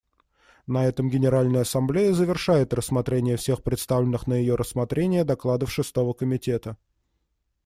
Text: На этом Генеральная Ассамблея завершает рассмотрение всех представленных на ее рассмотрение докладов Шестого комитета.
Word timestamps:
На 0.65 0.87
этом 0.87 1.11
Генеральная 1.11 1.61
Ассамблея 1.61 2.11
завершает 2.13 2.73
рассмотрение 2.73 3.37
всех 3.37 3.61
представленных 3.61 4.25
на 4.25 4.33
ее 4.33 4.55
рассмотрение 4.55 5.23
докладов 5.23 5.71
Шестого 5.71 6.13
комитета. 6.13 6.75